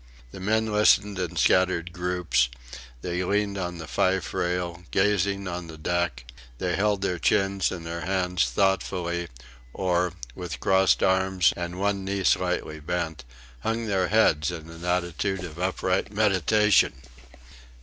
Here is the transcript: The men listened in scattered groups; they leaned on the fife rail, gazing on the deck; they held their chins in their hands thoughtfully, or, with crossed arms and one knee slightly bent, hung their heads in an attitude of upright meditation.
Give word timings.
The 0.31 0.39
men 0.39 0.65
listened 0.65 1.19
in 1.19 1.35
scattered 1.35 1.93
groups; 1.93 2.49
they 3.03 3.23
leaned 3.23 3.55
on 3.59 3.77
the 3.77 3.85
fife 3.85 4.33
rail, 4.33 4.81
gazing 4.89 5.47
on 5.47 5.67
the 5.67 5.77
deck; 5.77 6.25
they 6.57 6.75
held 6.75 7.03
their 7.03 7.19
chins 7.19 7.71
in 7.71 7.83
their 7.83 8.01
hands 8.01 8.45
thoughtfully, 8.45 9.27
or, 9.73 10.13
with 10.33 10.59
crossed 10.59 11.03
arms 11.03 11.53
and 11.55 11.79
one 11.79 12.03
knee 12.03 12.23
slightly 12.23 12.79
bent, 12.79 13.23
hung 13.59 13.85
their 13.85 14.07
heads 14.07 14.49
in 14.49 14.71
an 14.71 14.83
attitude 14.85 15.43
of 15.43 15.59
upright 15.59 16.11
meditation. 16.11 16.93